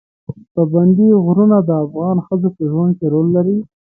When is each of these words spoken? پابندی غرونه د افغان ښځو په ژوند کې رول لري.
پابندی 0.53 1.07
غرونه 1.23 1.57
د 1.67 1.69
افغان 1.85 2.17
ښځو 2.25 2.49
په 2.55 2.63
ژوند 2.71 2.93
کې 2.99 3.05
رول 3.13 3.27
لري. 3.35 3.57